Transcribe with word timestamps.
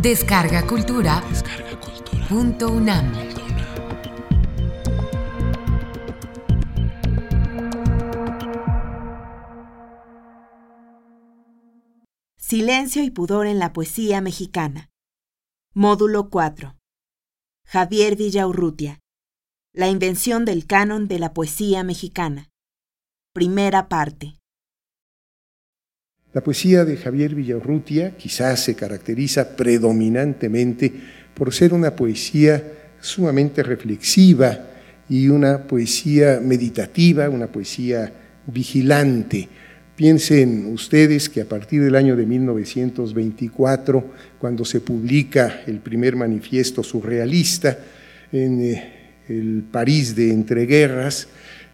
Descarga 0.00 0.64
Cultura. 0.64 1.24
Punto 2.28 2.68
UNAM. 2.68 3.12
Silencio 12.36 13.02
y 13.02 13.10
pudor 13.10 13.48
en 13.48 13.58
la 13.58 13.72
poesía 13.72 14.20
mexicana. 14.20 14.88
Módulo 15.74 16.30
4. 16.30 16.76
Javier 17.66 18.14
Villaurrutia. 18.14 19.00
La 19.74 19.88
invención 19.88 20.44
del 20.44 20.68
canon 20.68 21.08
de 21.08 21.18
la 21.18 21.34
poesía 21.34 21.82
mexicana. 21.82 22.50
Primera 23.32 23.88
parte. 23.88 24.37
La 26.34 26.42
poesía 26.42 26.84
de 26.84 26.98
Javier 26.98 27.34
Villaurrutia 27.34 28.14
quizás 28.18 28.62
se 28.62 28.74
caracteriza 28.74 29.56
predominantemente 29.56 30.92
por 31.32 31.54
ser 31.54 31.72
una 31.72 31.96
poesía 31.96 32.62
sumamente 33.00 33.62
reflexiva 33.62 34.66
y 35.08 35.28
una 35.28 35.62
poesía 35.62 36.38
meditativa, 36.42 37.30
una 37.30 37.46
poesía 37.46 38.12
vigilante. 38.46 39.48
Piensen 39.96 40.66
ustedes 40.66 41.30
que 41.30 41.40
a 41.40 41.46
partir 41.46 41.82
del 41.82 41.96
año 41.96 42.14
de 42.14 42.26
1924, 42.26 44.04
cuando 44.38 44.66
se 44.66 44.80
publica 44.80 45.62
el 45.66 45.78
primer 45.78 46.14
manifiesto 46.14 46.82
surrealista 46.82 47.78
en 48.30 48.60
eh, 48.60 48.92
el 49.28 49.64
París 49.72 50.14
de 50.14 50.30
entreguerras, 50.30 51.26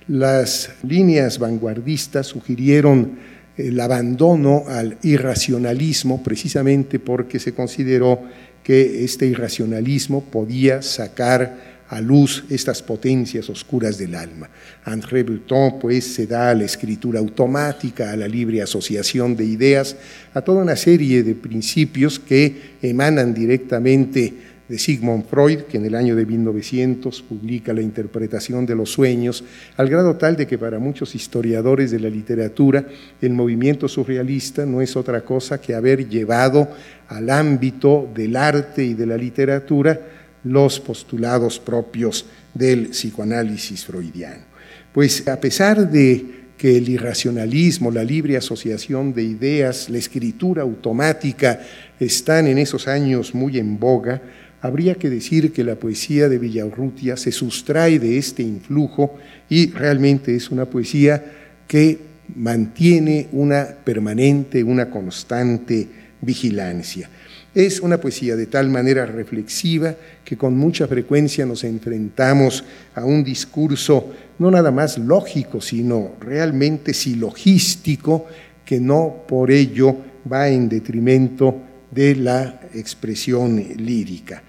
las 0.06 0.70
líneas 0.84 1.41
vanguardistas 1.41 2.28
sugirieron 2.28 3.33
el 3.56 3.78
abandono 3.80 4.64
al 4.68 4.98
irracionalismo 5.02 6.22
precisamente 6.22 6.98
porque 6.98 7.38
se 7.38 7.52
consideró 7.52 8.20
que 8.62 9.05
este 9.05 9.27
irracionalismo 9.27 10.24
podía 10.24 10.83
sacar 10.83 11.75
a 11.88 12.00
luz 12.00 12.44
estas 12.50 12.82
potencias 12.82 13.48
oscuras 13.50 13.98
del 13.98 14.14
alma. 14.14 14.48
André 14.84 15.22
Breton 15.22 15.78
pues 15.78 16.05
se 16.05 16.27
da 16.27 16.50
a 16.50 16.55
la 16.55 16.64
escritura 16.64 17.20
automática, 17.20 18.10
a 18.10 18.16
la 18.16 18.27
libre 18.27 18.62
asociación 18.62 19.36
de 19.36 19.44
ideas, 19.44 19.97
a 20.32 20.41
toda 20.41 20.62
una 20.62 20.77
serie 20.77 21.22
de 21.22 21.34
principios 21.34 22.19
que 22.19 22.77
emanan 22.82 23.34
directamente 23.34 24.32
de 24.68 24.78
Sigmund 24.78 25.26
Freud, 25.26 25.60
que 25.62 25.76
en 25.76 25.84
el 25.84 25.94
año 25.94 26.16
de 26.16 26.24
1900 26.24 27.22
publica 27.22 27.72
la 27.72 27.82
interpretación 27.82 28.64
de 28.64 28.74
los 28.74 28.90
sueños, 28.90 29.44
al 29.76 29.90
grado 29.90 30.16
tal 30.16 30.36
de 30.36 30.46
que 30.46 30.58
para 30.58 30.78
muchos 30.78 31.14
historiadores 31.14 31.90
de 31.90 32.00
la 32.00 32.08
literatura 32.08 32.86
el 33.20 33.32
movimiento 33.32 33.88
surrealista 33.88 34.64
no 34.64 34.80
es 34.80 34.96
otra 34.96 35.20
cosa 35.22 35.60
que 35.60 35.74
haber 35.74 36.08
llevado 36.08 36.68
al 37.08 37.28
ámbito 37.30 38.08
del 38.14 38.36
arte 38.36 38.84
y 38.84 38.94
de 38.94 39.06
la 39.06 39.16
literatura 39.16 40.00
los 40.44 40.80
postulados 40.80 41.58
propios 41.58 42.26
del 42.52 42.88
psicoanálisis 42.88 43.84
freudiano. 43.84 44.44
Pues 44.92 45.26
a 45.26 45.40
pesar 45.40 45.90
de 45.90 46.44
que 46.56 46.76
el 46.76 46.88
irracionalismo, 46.88 47.90
la 47.90 48.04
libre 48.04 48.36
asociación 48.36 49.12
de 49.12 49.24
ideas, 49.24 49.90
la 49.90 49.98
escritura 49.98 50.62
automática 50.62 51.60
están 51.98 52.46
en 52.46 52.58
esos 52.58 52.86
años 52.86 53.34
muy 53.34 53.58
en 53.58 53.78
boga, 53.78 54.22
habría 54.64 54.94
que 54.94 55.10
decir 55.10 55.52
que 55.52 55.62
la 55.62 55.74
poesía 55.74 56.26
de 56.30 56.38
Villaurrutia 56.38 57.18
se 57.18 57.30
sustrae 57.30 57.98
de 57.98 58.16
este 58.16 58.42
influjo 58.42 59.14
y 59.50 59.70
realmente 59.70 60.34
es 60.34 60.50
una 60.50 60.64
poesía 60.64 61.22
que 61.68 61.98
mantiene 62.34 63.28
una 63.32 63.66
permanente, 63.84 64.64
una 64.64 64.88
constante 64.88 65.86
vigilancia. 66.22 67.10
Es 67.54 67.78
una 67.78 67.98
poesía 67.98 68.36
de 68.36 68.46
tal 68.46 68.70
manera 68.70 69.04
reflexiva 69.04 69.94
que 70.24 70.38
con 70.38 70.56
mucha 70.56 70.88
frecuencia 70.88 71.44
nos 71.44 71.62
enfrentamos 71.62 72.64
a 72.94 73.04
un 73.04 73.22
discurso 73.22 74.14
no 74.38 74.50
nada 74.50 74.70
más 74.70 74.97
lógico, 74.97 75.60
sino 75.60 76.12
realmente 76.20 76.94
silogístico, 76.94 78.26
que 78.64 78.80
no 78.80 79.24
por 79.28 79.50
ello 79.50 79.94
va 80.32 80.48
en 80.48 80.70
detrimento 80.70 81.60
de 81.91 82.16
la 82.16 82.62
expresión 82.72 83.62
lírica. 83.76 84.42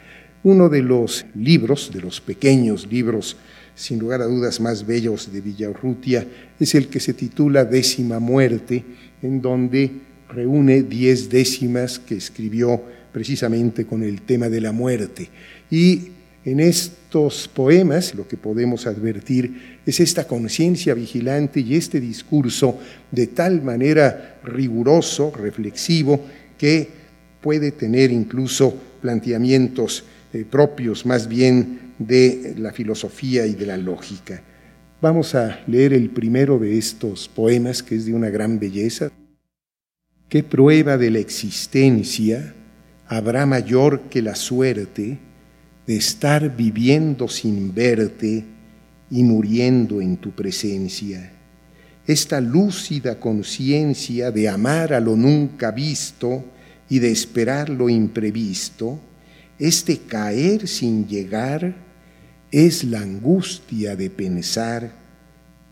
Uno 0.45 0.69
de 0.69 0.83
los 0.83 1.25
libros, 1.33 1.89
de 1.91 2.01
los 2.01 2.21
pequeños 2.21 2.85
libros, 2.85 3.35
sin 3.73 3.97
lugar 3.97 4.21
a 4.21 4.25
dudas 4.25 4.61
más 4.61 4.85
bellos 4.85 5.33
de 5.33 5.41
Villaurrutia, 5.41 6.27
es 6.59 6.75
el 6.75 6.87
que 6.87 6.99
se 6.99 7.15
titula 7.15 7.65
Décima 7.65 8.19
Muerte, 8.19 8.83
en 9.23 9.41
donde 9.41 9.89
reúne 10.29 10.83
diez 10.83 11.31
décimas 11.31 11.97
que 11.97 12.17
escribió 12.17 12.79
precisamente 13.11 13.87
con 13.87 14.03
el 14.03 14.21
tema 14.21 14.47
de 14.47 14.61
la 14.61 14.71
muerte. 14.71 15.29
Y 15.71 16.09
en 16.45 16.59
estos 16.59 17.47
poemas 17.47 18.13
lo 18.13 18.27
que 18.27 18.37
podemos 18.37 18.85
advertir 18.85 19.79
es 19.83 19.99
esta 19.99 20.27
conciencia 20.27 20.93
vigilante 20.93 21.59
y 21.61 21.73
este 21.73 21.99
discurso 21.99 22.77
de 23.09 23.25
tal 23.25 23.63
manera 23.63 24.41
riguroso, 24.43 25.33
reflexivo, 25.35 26.23
que 26.55 26.87
puede 27.41 27.71
tener 27.71 28.11
incluso 28.11 28.75
planteamientos 29.01 30.03
eh, 30.35 30.43
propios 30.43 31.05
más 31.05 31.29
bien 31.29 31.93
de 31.97 32.55
la 32.57 32.73
filosofía 32.73 33.45
y 33.45 33.53
de 33.53 33.65
la 33.65 33.77
lógica. 33.77 34.41
Vamos 35.01 35.33
a 35.33 35.63
leer 35.65 35.93
el 35.93 36.09
primero 36.09 36.59
de 36.59 36.77
estos 36.77 37.29
poemas, 37.29 37.81
que 37.81 37.95
es 37.95 38.05
de 38.05 38.13
una 38.13 38.29
gran 38.29 38.59
belleza. 38.59 39.11
¿Qué 40.27 40.43
prueba 40.43 40.97
de 40.97 41.09
la 41.09 41.19
existencia 41.19 42.53
habrá 43.07 43.45
mayor 43.45 44.09
que 44.09 44.21
la 44.21 44.35
suerte 44.35 45.19
de 45.87 45.95
estar 45.95 46.53
viviendo 46.53 47.29
sin 47.29 47.73
verte 47.73 48.43
y 49.09 49.23
muriendo 49.23 50.01
en 50.01 50.17
tu 50.17 50.31
presencia? 50.31 51.31
Esta 52.05 52.41
lúcida 52.41 53.21
conciencia 53.21 54.31
de 54.31 54.49
amar 54.49 54.93
a 54.93 54.99
lo 54.99 55.15
nunca 55.15 55.71
visto 55.71 56.43
y 56.89 56.99
de 56.99 57.11
esperar 57.11 57.69
lo 57.69 57.87
imprevisto, 57.87 58.99
este 59.59 59.99
caer 59.99 60.67
sin 60.67 61.07
llegar 61.07 61.75
es 62.51 62.83
la 62.83 63.01
angustia 63.01 63.95
de 63.95 64.09
pensar 64.09 64.91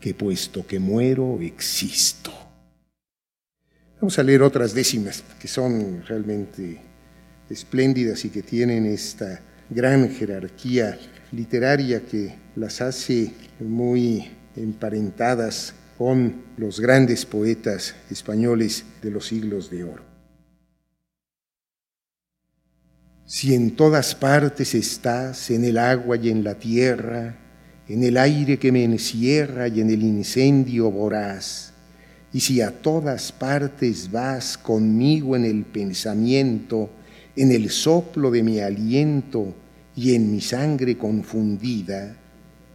que 0.00 0.14
puesto 0.14 0.66
que 0.66 0.78
muero 0.78 1.38
existo. 1.40 2.32
Vamos 4.00 4.18
a 4.18 4.22
leer 4.22 4.42
otras 4.42 4.74
décimas 4.74 5.24
que 5.40 5.48
son 5.48 6.04
realmente 6.06 6.80
espléndidas 7.48 8.24
y 8.24 8.30
que 8.30 8.42
tienen 8.42 8.86
esta 8.86 9.40
gran 9.70 10.10
jerarquía 10.10 10.98
literaria 11.32 12.00
que 12.04 12.34
las 12.56 12.80
hace 12.80 13.32
muy 13.60 14.30
emparentadas 14.56 15.74
con 15.96 16.42
los 16.56 16.80
grandes 16.80 17.24
poetas 17.24 17.94
españoles 18.10 18.84
de 19.02 19.10
los 19.10 19.26
siglos 19.26 19.70
de 19.70 19.84
oro. 19.84 20.13
Si 23.26 23.54
en 23.54 23.70
todas 23.70 24.14
partes 24.14 24.74
estás, 24.74 25.50
en 25.50 25.64
el 25.64 25.78
agua 25.78 26.18
y 26.18 26.28
en 26.28 26.44
la 26.44 26.56
tierra, 26.56 27.34
en 27.88 28.02
el 28.02 28.18
aire 28.18 28.58
que 28.58 28.70
me 28.70 28.84
encierra 28.84 29.66
y 29.68 29.80
en 29.80 29.88
el 29.88 30.02
incendio 30.02 30.90
voraz, 30.90 31.72
y 32.34 32.40
si 32.40 32.60
a 32.60 32.70
todas 32.70 33.32
partes 33.32 34.10
vas 34.10 34.58
conmigo 34.58 35.36
en 35.36 35.46
el 35.46 35.64
pensamiento, 35.64 36.90
en 37.34 37.50
el 37.50 37.70
soplo 37.70 38.30
de 38.30 38.42
mi 38.42 38.60
aliento 38.60 39.54
y 39.96 40.14
en 40.14 40.30
mi 40.30 40.42
sangre 40.42 40.98
confundida, 40.98 42.16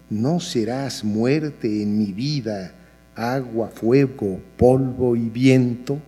no 0.10 0.40
serás 0.40 1.04
muerte 1.04 1.84
en 1.84 1.96
mi 1.96 2.12
vida, 2.12 2.74
agua, 3.14 3.68
fuego, 3.68 4.40
polvo 4.58 5.16
y 5.16 5.30
viento 5.30 6.02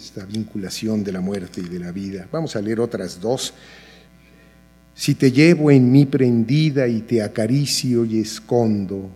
esta 0.00 0.24
vinculación 0.24 1.02
de 1.02 1.12
la 1.12 1.20
muerte 1.20 1.60
y 1.60 1.68
de 1.68 1.78
la 1.78 1.90
vida. 1.90 2.28
Vamos 2.30 2.54
a 2.54 2.62
leer 2.62 2.80
otras 2.80 3.20
dos. 3.20 3.52
Si 4.94 5.14
te 5.14 5.32
llevo 5.32 5.70
en 5.70 5.90
mí 5.90 6.06
prendida 6.06 6.86
y 6.86 7.00
te 7.00 7.22
acaricio 7.22 8.04
y 8.04 8.20
escondo, 8.20 9.10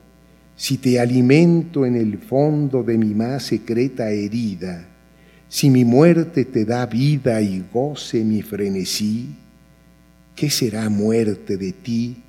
si 0.56 0.78
te 0.78 0.98
alimento 0.98 1.86
en 1.86 1.96
el 1.96 2.18
fondo 2.18 2.82
de 2.82 2.98
mi 2.98 3.14
más 3.14 3.44
secreta 3.44 4.10
herida, 4.10 4.88
si 5.48 5.70
mi 5.70 5.84
muerte 5.84 6.44
te 6.44 6.64
da 6.64 6.86
vida 6.86 7.40
y 7.40 7.64
goce 7.72 8.24
mi 8.24 8.42
frenesí, 8.42 9.28
¿qué 10.34 10.50
será 10.50 10.88
muerte 10.88 11.56
de 11.56 11.72
ti 11.72 12.22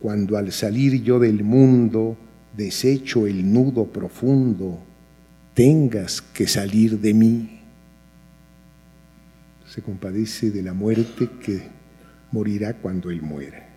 cuando 0.00 0.36
al 0.36 0.52
salir 0.52 1.02
yo 1.02 1.18
del 1.18 1.44
mundo, 1.44 2.16
desecho 2.56 3.26
el 3.26 3.52
nudo 3.52 3.86
profundo, 3.86 4.78
tengas 5.54 6.20
que 6.20 6.46
salir 6.46 6.98
de 7.00 7.14
mí? 7.14 7.61
Se 9.72 9.80
compadece 9.80 10.50
de 10.50 10.62
la 10.62 10.74
muerte 10.74 11.30
que 11.42 11.62
morirá 12.30 12.74
cuando 12.74 13.10
Él 13.10 13.22
muera. 13.22 13.70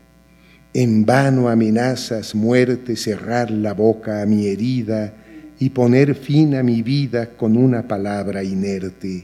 En 0.73 1.05
vano 1.05 1.47
amenazas, 1.47 2.35
muerte, 2.35 2.97
cerrar 2.97 3.49
la 3.49 3.73
boca 3.73 4.21
a 4.21 4.25
mi 4.25 4.47
herida 4.47 5.13
y 5.57 5.69
poner 5.69 6.15
fin 6.15 6.55
a 6.55 6.63
mi 6.63 6.81
vida 6.81 7.37
con 7.37 7.55
una 7.55 7.87
palabra 7.87 8.43
inerte. 8.43 9.23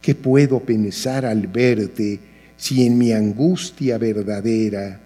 ¿Qué 0.00 0.14
puedo 0.14 0.60
pensar 0.60 1.26
al 1.26 1.48
verte 1.48 2.20
si 2.56 2.86
en 2.86 2.96
mi 2.96 3.10
angustia 3.10 3.98
verdadera 3.98 5.00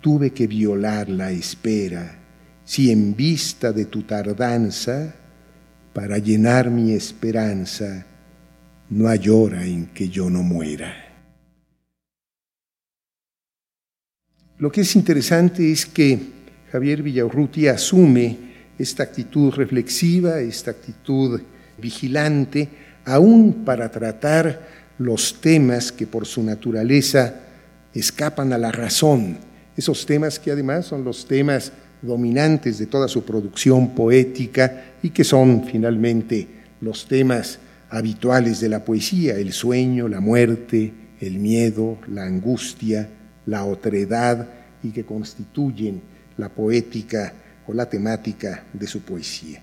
tuve 0.00 0.30
que 0.30 0.46
violar 0.46 1.10
la 1.10 1.32
espera? 1.32 2.16
Si 2.64 2.90
en 2.90 3.14
vista 3.14 3.72
de 3.72 3.84
tu 3.84 4.04
tardanza, 4.04 5.16
para 5.92 6.16
llenar 6.16 6.70
mi 6.70 6.92
esperanza, 6.92 8.06
no 8.90 9.08
hay 9.08 9.28
hora 9.28 9.64
en 9.64 9.86
que 9.86 10.08
yo 10.08 10.28
no 10.28 10.42
muera. 10.42 10.92
Lo 14.58 14.70
que 14.70 14.82
es 14.82 14.94
interesante 14.94 15.70
es 15.72 15.86
que 15.86 16.18
Javier 16.70 17.02
Villaurruti 17.02 17.66
asume 17.68 18.50
esta 18.78 19.02
actitud 19.04 19.54
reflexiva, 19.54 20.40
esta 20.40 20.72
actitud 20.72 21.40
vigilante, 21.78 22.68
aún 23.04 23.64
para 23.64 23.90
tratar 23.90 24.68
los 24.98 25.40
temas 25.40 25.92
que 25.92 26.06
por 26.06 26.26
su 26.26 26.42
naturaleza 26.42 27.40
escapan 27.94 28.52
a 28.52 28.58
la 28.58 28.70
razón, 28.70 29.38
esos 29.76 30.04
temas 30.04 30.38
que 30.38 30.50
además 30.50 30.86
son 30.86 31.04
los 31.04 31.26
temas 31.26 31.72
dominantes 32.02 32.78
de 32.78 32.86
toda 32.86 33.08
su 33.08 33.24
producción 33.24 33.94
poética 33.94 34.92
y 35.02 35.10
que 35.10 35.24
son 35.24 35.64
finalmente 35.64 36.46
los 36.80 37.06
temas 37.06 37.58
habituales 37.90 38.60
de 38.60 38.68
la 38.68 38.84
poesía, 38.84 39.36
el 39.36 39.52
sueño, 39.52 40.08
la 40.08 40.20
muerte, 40.20 40.92
el 41.20 41.38
miedo, 41.38 41.98
la 42.08 42.24
angustia, 42.24 43.08
la 43.46 43.64
otredad 43.64 44.48
y 44.82 44.90
que 44.90 45.04
constituyen 45.04 46.00
la 46.36 46.48
poética 46.48 47.34
o 47.66 47.74
la 47.74 47.88
temática 47.88 48.64
de 48.72 48.86
su 48.86 49.00
poesía. 49.00 49.60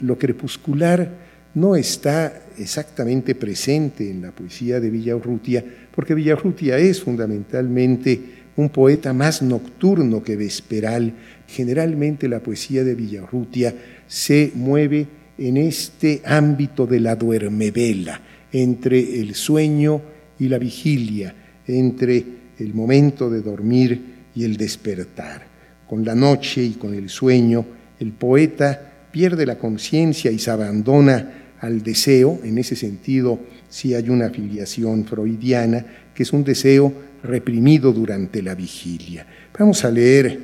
Lo 0.00 0.18
crepuscular 0.18 1.10
no 1.54 1.74
está 1.74 2.42
exactamente 2.58 3.34
presente 3.34 4.10
en 4.10 4.22
la 4.22 4.30
poesía 4.30 4.78
de 4.78 4.90
Villaurrutia, 4.90 5.64
porque 5.94 6.14
Villaurrutia 6.14 6.78
es 6.78 7.02
fundamentalmente 7.02 8.38
un 8.56 8.68
poeta 8.68 9.12
más 9.12 9.40
nocturno 9.42 10.22
que 10.22 10.36
vesperal. 10.36 11.14
Generalmente 11.46 12.28
la 12.28 12.40
poesía 12.40 12.84
de 12.84 12.94
Villarrutia 12.94 13.74
se 14.06 14.52
mueve 14.54 15.06
en 15.38 15.56
este 15.56 16.20
ámbito 16.24 16.86
de 16.86 17.00
la 17.00 17.14
duermevela, 17.14 18.20
entre 18.52 19.20
el 19.20 19.34
sueño 19.34 20.02
y 20.38 20.48
la 20.48 20.58
vigilia, 20.58 21.34
entre 21.66 22.24
el 22.58 22.74
momento 22.74 23.30
de 23.30 23.40
dormir 23.40 24.02
y 24.34 24.44
el 24.44 24.56
despertar. 24.56 25.46
Con 25.86 26.04
la 26.04 26.14
noche 26.14 26.62
y 26.62 26.72
con 26.72 26.92
el 26.94 27.08
sueño, 27.08 27.64
el 28.00 28.12
poeta 28.12 29.08
pierde 29.10 29.46
la 29.46 29.58
conciencia 29.58 30.30
y 30.30 30.38
se 30.38 30.50
abandona 30.50 31.54
al 31.60 31.82
deseo, 31.82 32.40
en 32.44 32.58
ese 32.58 32.76
sentido 32.76 33.40
sí 33.68 33.94
hay 33.94 34.08
una 34.10 34.26
afiliación 34.26 35.04
freudiana, 35.04 35.84
que 36.14 36.22
es 36.22 36.32
un 36.32 36.44
deseo 36.44 36.92
reprimido 37.22 37.92
durante 37.92 38.42
la 38.42 38.54
vigilia. 38.54 39.26
Vamos 39.58 39.84
a 39.84 39.90
leer 39.90 40.38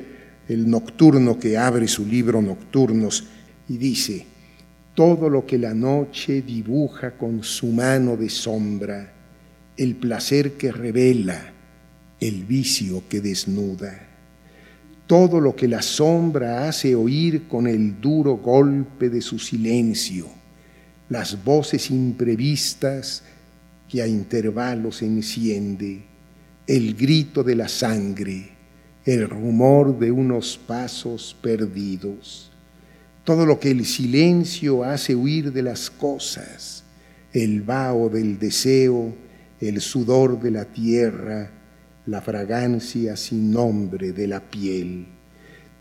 el 0.49 0.69
nocturno 0.69 1.39
que 1.39 1.57
abre 1.57 1.89
su 1.89 2.05
libro 2.07 2.43
Nocturnos 2.43 3.25
y 3.69 3.79
dice, 3.79 4.27
todo 4.95 5.29
lo 5.29 5.45
que 5.45 5.59
la 5.59 5.75
noche 5.75 6.43
dibuja 6.43 7.17
con 7.19 7.43
su 7.43 7.67
mano 7.67 8.17
de 8.17 8.29
sombra, 8.29 9.13
el 9.77 9.97
placer 9.97 10.53
que 10.53 10.71
revela, 10.71 11.53
el 12.21 12.45
vicio 12.45 13.03
que 13.09 13.21
desnuda, 13.21 14.09
todo 15.07 15.41
lo 15.41 15.57
que 15.57 15.67
la 15.67 15.83
sombra 15.83 16.69
hace 16.69 16.95
oír 16.95 17.49
con 17.49 17.67
el 17.67 18.01
duro 18.01 18.37
golpe 18.37 19.11
de 19.11 19.21
su 19.21 19.39
silencio, 19.39 20.29
las 21.09 21.45
voces 21.45 21.91
imprevistas 21.91 23.25
que 23.89 24.01
a 24.01 24.07
intervalos 24.07 25.03
enciende, 25.03 26.05
el 26.67 26.95
grito 26.95 27.43
de 27.43 27.57
la 27.57 27.69
sangre, 27.69 28.51
el 29.05 29.29
rumor 29.29 29.99
de 29.99 30.11
unos 30.11 30.57
pasos 30.57 31.37
perdidos, 31.43 32.54
todo 33.25 33.47
lo 33.47 33.59
que 33.59 33.71
el 33.71 33.87
silencio 33.87 34.85
hace 34.85 35.15
huir 35.15 35.51
de 35.53 35.63
las 35.63 35.91
cosas, 35.91 36.85
el 37.33 37.63
vaho 37.63 38.11
del 38.11 38.39
deseo, 38.39 39.15
el 39.61 39.81
sudor 39.81 40.39
de 40.41 40.51
la 40.51 40.67
tierra, 40.67 41.51
la 42.05 42.21
fragancia 42.21 43.17
sin 43.17 43.51
nombre 43.51 44.13
de 44.13 44.29
la 44.29 44.41
piel, 44.41 45.07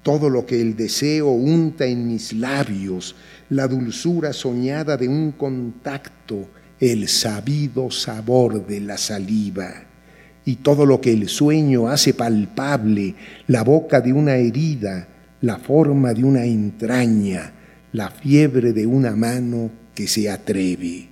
todo 0.03 0.29
lo 0.29 0.45
que 0.45 0.61
el 0.61 0.77
deseo 0.77 1.31
unta 1.31 1.85
en 1.85 2.07
mis 2.07 2.31
labios, 2.31 3.15
la 3.49 3.67
dulzura 3.67 4.31
soñada 4.31 4.95
de 4.95 5.09
un 5.09 5.33
contacto, 5.33 6.47
el 6.79 7.09
sabido 7.09 7.91
sabor 7.91 8.65
de 8.65 8.79
la 8.79 8.97
saliva. 8.97 9.85
Y 10.45 10.57
todo 10.57 10.85
lo 10.85 10.99
que 10.99 11.11
el 11.13 11.29
sueño 11.29 11.87
hace 11.87 12.13
palpable, 12.13 13.15
la 13.47 13.63
boca 13.63 14.01
de 14.01 14.11
una 14.11 14.35
herida, 14.35 15.07
la 15.43 15.57
forma 15.57 16.13
de 16.13 16.23
una 16.23 16.45
entraña, 16.45 17.51
la 17.91 18.09
fiebre 18.09 18.71
de 18.71 18.87
una 18.87 19.13
mano 19.13 19.69
que 19.93 20.07
se 20.07 20.29
atreve. 20.29 21.09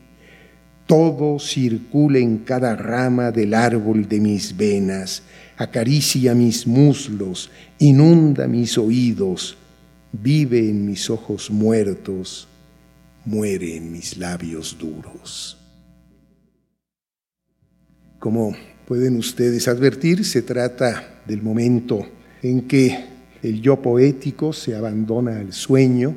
Todo 0.87 1.37
circula 1.37 2.19
en 2.19 2.37
cada 2.37 2.77
rama 2.77 3.31
del 3.31 3.53
árbol 3.53 4.07
de 4.07 4.21
mis 4.21 4.55
venas, 4.55 5.23
acaricia 5.57 6.33
mis 6.33 6.65
muslos, 6.65 7.51
inunda 7.77 8.47
mis 8.47 8.77
oídos, 8.77 9.57
vive 10.13 10.59
en 10.59 10.85
mis 10.85 11.09
ojos 11.09 11.51
muertos, 11.51 12.47
muere 13.25 13.75
en 13.75 13.91
mis 13.91 14.15
labios 14.15 14.77
duros. 14.79 15.57
Como 18.17 18.55
pueden 18.87 19.17
ustedes 19.17 19.67
advertir, 19.67 20.23
se 20.23 20.41
trata 20.41 21.21
del 21.27 21.41
momento 21.41 22.07
en 22.41 22.61
que 22.61 23.10
el 23.43 23.61
yo 23.61 23.81
poético 23.81 24.53
se 24.53 24.75
abandona 24.75 25.39
al 25.39 25.53
sueño 25.53 26.13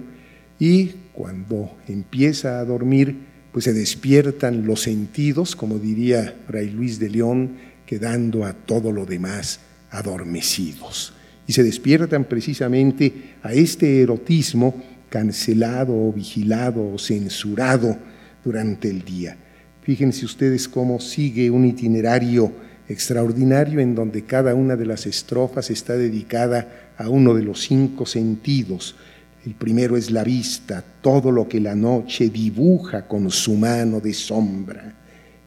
y 0.58 0.90
cuando 1.12 1.76
empieza 1.88 2.58
a 2.58 2.64
dormir, 2.64 3.16
pues 3.52 3.64
se 3.66 3.72
despiertan 3.72 4.66
los 4.66 4.82
sentidos, 4.82 5.54
como 5.54 5.78
diría 5.78 6.36
Fray 6.46 6.70
Luis 6.70 6.98
de 6.98 7.08
León, 7.08 7.52
quedando 7.86 8.44
a 8.44 8.52
todo 8.52 8.90
lo 8.90 9.06
demás 9.06 9.60
adormecidos. 9.90 11.12
Y 11.46 11.52
se 11.52 11.62
despiertan 11.62 12.24
precisamente 12.24 13.36
a 13.42 13.52
este 13.52 14.02
erotismo 14.02 14.82
cancelado 15.08 15.94
o 15.94 16.12
vigilado 16.12 16.94
o 16.94 16.98
censurado 16.98 17.96
durante 18.44 18.88
el 18.88 19.04
día. 19.04 19.36
Fíjense 19.82 20.24
ustedes 20.24 20.66
cómo 20.66 20.98
sigue 20.98 21.50
un 21.50 21.64
itinerario 21.64 22.50
extraordinario 22.88 23.80
en 23.80 23.94
donde 23.94 24.24
cada 24.24 24.54
una 24.54 24.76
de 24.76 24.86
las 24.86 25.06
estrofas 25.06 25.70
está 25.70 25.96
dedicada 25.96 26.83
a 26.96 27.08
uno 27.08 27.34
de 27.34 27.42
los 27.42 27.62
cinco 27.62 28.06
sentidos. 28.06 28.96
El 29.44 29.54
primero 29.54 29.96
es 29.96 30.10
la 30.10 30.24
vista, 30.24 30.82
todo 31.00 31.30
lo 31.30 31.48
que 31.48 31.60
la 31.60 31.74
noche 31.74 32.28
dibuja 32.28 33.06
con 33.06 33.30
su 33.30 33.54
mano 33.54 34.00
de 34.00 34.14
sombra, 34.14 34.94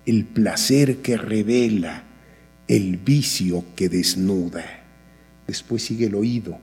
el 0.06 0.25
placer 0.25 0.98
que 0.98 1.18
revela, 1.18 2.04
el 2.68 2.98
vicio 2.98 3.63
que 3.75 3.89
desnuda. 3.89 4.63
Después 5.48 5.84
sigue 5.84 6.08
el 6.08 6.16
oído, 6.16 6.60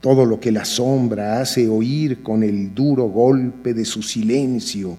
todo 0.00 0.24
lo 0.24 0.40
que 0.40 0.52
la 0.52 0.64
sombra 0.64 1.40
hace 1.40 1.68
oír 1.68 2.22
con 2.22 2.42
el 2.42 2.74
duro 2.74 3.04
golpe 3.04 3.74
de 3.74 3.84
su 3.84 4.02
silencio, 4.02 4.96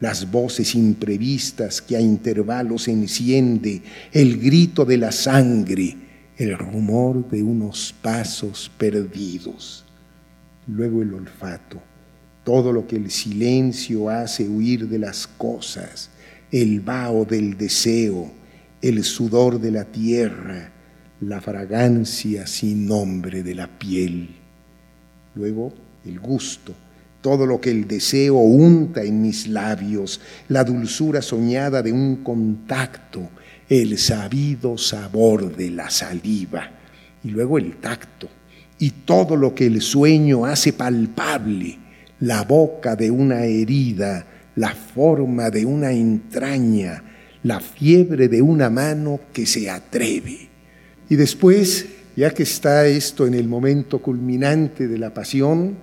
las 0.00 0.30
voces 0.30 0.74
imprevistas 0.74 1.82
que 1.82 1.96
a 1.96 2.00
intervalos 2.00 2.86
enciende, 2.88 3.82
el 4.12 4.38
grito 4.38 4.84
de 4.84 4.98
la 4.98 5.10
sangre, 5.10 6.05
el 6.36 6.56
rumor 6.56 7.28
de 7.30 7.42
unos 7.42 7.94
pasos 8.02 8.70
perdidos. 8.76 9.84
Luego 10.66 11.00
el 11.00 11.14
olfato, 11.14 11.80
todo 12.44 12.72
lo 12.72 12.86
que 12.86 12.96
el 12.96 13.10
silencio 13.10 14.10
hace 14.10 14.48
huir 14.48 14.88
de 14.88 14.98
las 14.98 15.26
cosas, 15.26 16.10
el 16.50 16.80
vaho 16.80 17.24
del 17.24 17.56
deseo, 17.56 18.30
el 18.82 19.02
sudor 19.02 19.60
de 19.60 19.70
la 19.70 19.84
tierra, 19.84 20.72
la 21.20 21.40
fragancia 21.40 22.46
sin 22.46 22.86
nombre 22.86 23.42
de 23.42 23.54
la 23.54 23.78
piel. 23.78 24.36
Luego 25.34 25.72
el 26.04 26.20
gusto, 26.20 26.74
todo 27.22 27.46
lo 27.46 27.60
que 27.60 27.70
el 27.70 27.88
deseo 27.88 28.36
unta 28.36 29.02
en 29.02 29.22
mis 29.22 29.48
labios, 29.48 30.20
la 30.48 30.62
dulzura 30.64 31.22
soñada 31.22 31.82
de 31.82 31.92
un 31.92 32.16
contacto, 32.16 33.28
el 33.68 33.98
sabido 33.98 34.78
sabor 34.78 35.56
de 35.56 35.70
la 35.70 35.90
saliva, 35.90 36.70
y 37.24 37.28
luego 37.30 37.58
el 37.58 37.76
tacto, 37.76 38.28
y 38.78 38.90
todo 38.90 39.36
lo 39.36 39.54
que 39.54 39.66
el 39.66 39.80
sueño 39.80 40.44
hace 40.46 40.72
palpable, 40.72 41.78
la 42.20 42.42
boca 42.42 42.94
de 42.96 43.10
una 43.10 43.44
herida, 43.44 44.26
la 44.54 44.74
forma 44.74 45.50
de 45.50 45.66
una 45.66 45.92
entraña, 45.92 47.02
la 47.42 47.60
fiebre 47.60 48.28
de 48.28 48.42
una 48.42 48.70
mano 48.70 49.20
que 49.32 49.46
se 49.46 49.68
atreve. 49.70 50.48
Y 51.08 51.16
después, 51.16 51.86
ya 52.16 52.30
que 52.30 52.42
está 52.42 52.86
esto 52.86 53.26
en 53.26 53.34
el 53.34 53.48
momento 53.48 54.00
culminante 54.00 54.88
de 54.88 54.98
la 54.98 55.12
pasión, 55.12 55.76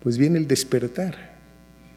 pues 0.00 0.18
viene 0.18 0.38
el 0.38 0.46
despertar. 0.46 1.34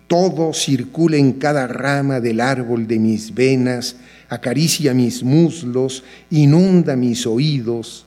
todo 0.08 0.53
circula 0.53 1.17
en 1.17 1.34
cada 1.34 1.67
rama 1.67 2.22
del 2.22 2.39
árbol 2.39 2.88
de 2.88 2.98
mis 2.98 3.34
venas, 3.34 3.98
acaricia 4.29 4.93
mis 4.93 5.24
muslos, 5.24 6.03
inunda 6.29 6.96
mis 6.96 7.25
oídos, 7.25 8.05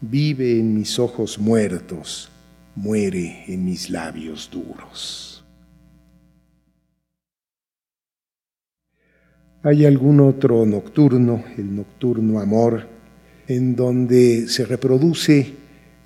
vive 0.00 0.58
en 0.58 0.74
mis 0.74 0.98
ojos 0.98 1.38
muertos, 1.38 2.28
muere 2.74 3.44
en 3.46 3.64
mis 3.64 3.90
labios 3.90 4.50
duros. 4.50 5.44
Hay 9.62 9.86
algún 9.86 10.20
otro 10.20 10.66
nocturno, 10.66 11.42
el 11.56 11.74
nocturno 11.74 12.38
amor, 12.38 12.86
en 13.48 13.74
donde 13.74 14.46
se 14.48 14.66
reproduce 14.66 15.54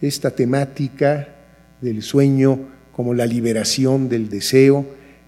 esta 0.01 0.31
temática 0.31 1.29
del 1.81 2.03
sueño 2.03 2.61
como 2.93 3.15
la 3.15 3.27
liberación 3.27 4.09
del 4.09 4.29
deseo 4.29 4.87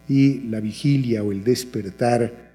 y 0.09 0.41
la 0.49 0.61
vigilia 0.61 1.23
o 1.23 1.33
el 1.33 1.43
despertar. 1.43 2.50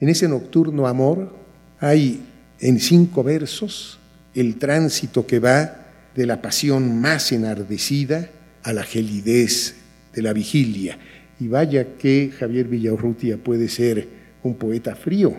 En 0.00 0.08
ese 0.08 0.28
nocturno 0.28 0.86
amor 0.86 1.34
hay 1.80 2.22
en 2.60 2.78
cinco 2.78 3.22
versos 3.22 3.98
el 4.34 4.56
tránsito 4.56 5.26
que 5.26 5.40
va 5.40 5.86
de 6.14 6.26
la 6.26 6.40
pasión 6.40 7.00
más 7.00 7.32
enardecida 7.32 8.30
a 8.62 8.72
la 8.72 8.84
gelidez 8.84 9.76
de 10.14 10.22
la 10.22 10.32
vigilia. 10.32 10.98
Y 11.40 11.48
vaya 11.48 11.96
que 11.96 12.32
Javier 12.38 12.66
Villaurrutia 12.66 13.36
puede 13.38 13.68
ser 13.68 14.08
un 14.42 14.54
poeta 14.54 14.94
frío. 14.94 15.34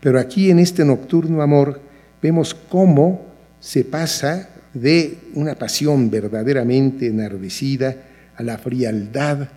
Pero 0.00 0.18
aquí 0.18 0.50
en 0.50 0.58
este 0.58 0.84
nocturno 0.84 1.42
amor 1.42 1.80
vemos 2.22 2.54
cómo 2.54 3.26
se 3.60 3.84
pasa 3.84 4.50
de 4.74 5.18
una 5.34 5.54
pasión 5.54 6.10
verdaderamente 6.10 7.06
enardecida 7.06 7.96
a 8.36 8.42
la 8.42 8.58
frialdad 8.58 9.48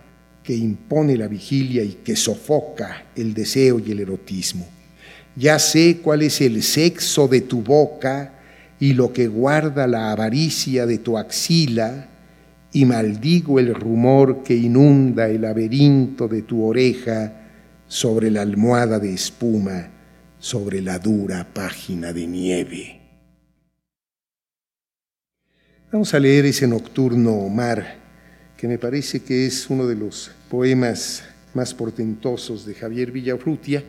que 0.50 0.56
impone 0.56 1.16
la 1.16 1.28
vigilia 1.28 1.84
y 1.84 1.98
que 2.02 2.16
sofoca 2.16 3.04
el 3.14 3.34
deseo 3.34 3.78
y 3.78 3.92
el 3.92 4.00
erotismo. 4.00 4.66
Ya 5.36 5.60
sé 5.60 5.98
cuál 6.02 6.22
es 6.22 6.40
el 6.40 6.60
sexo 6.64 7.28
de 7.28 7.42
tu 7.42 7.62
boca 7.62 8.34
y 8.80 8.94
lo 8.94 9.12
que 9.12 9.28
guarda 9.28 9.86
la 9.86 10.10
avaricia 10.10 10.86
de 10.86 10.98
tu 10.98 11.16
axila, 11.16 12.08
y 12.72 12.84
maldigo 12.84 13.60
el 13.60 13.72
rumor 13.72 14.42
que 14.42 14.56
inunda 14.56 15.28
el 15.28 15.42
laberinto 15.42 16.26
de 16.26 16.42
tu 16.42 16.64
oreja 16.64 17.32
sobre 17.86 18.28
la 18.32 18.42
almohada 18.42 18.98
de 18.98 19.14
espuma, 19.14 19.88
sobre 20.40 20.82
la 20.82 20.98
dura 20.98 21.46
página 21.54 22.12
de 22.12 22.26
nieve. 22.26 23.00
Vamos 25.92 26.12
a 26.12 26.18
leer 26.18 26.46
ese 26.46 26.66
nocturno 26.66 27.48
mar, 27.48 28.00
que 28.56 28.66
me 28.66 28.78
parece 28.78 29.20
que 29.20 29.46
es 29.46 29.70
uno 29.70 29.86
de 29.86 29.94
los 29.94 30.32
poemas 30.50 31.22
más 31.54 31.72
portentosos 31.72 32.66
de 32.66 32.74
Javier 32.74 33.12
Villaurrutia. 33.12 33.84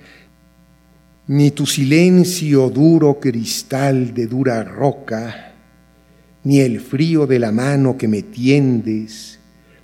Ni 1.27 1.49
tu 1.51 1.65
silencio 1.65 2.69
duro 2.69 3.19
cristal 3.19 4.13
de 4.13 4.27
dura 4.27 4.63
roca, 4.63 5.53
ni 6.43 6.59
el 6.59 6.79
frío 6.79 7.25
de 7.25 7.39
la 7.39 7.51
mano 7.51 7.97
que 7.97 8.07
me 8.07 8.21
tiendes, 8.21 9.39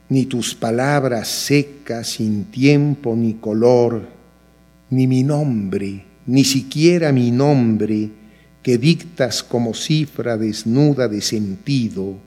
ni 0.10 0.25
tus 0.25 0.53
palabras 0.53 1.27
secas 1.27 2.10
sin 2.10 2.46
tiempo 2.46 3.15
ni 3.15 3.34
color, 3.34 4.07
ni 4.91 5.07
mi 5.07 5.24
nombre, 5.24 6.05
ni 6.27 6.43
siquiera 6.43 7.12
mi 7.12 7.31
nombre, 7.31 8.12
que 8.62 8.77
dictas 8.77 9.41
como 9.41 9.74
cifra 9.74 10.38
desnuda 10.38 11.07
de 11.07 11.22
sentido, 11.22 12.17